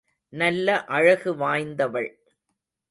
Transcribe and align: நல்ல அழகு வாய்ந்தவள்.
நல்ல 0.33 0.83
அழகு 0.85 1.35
வாய்ந்தவள். 1.35 2.11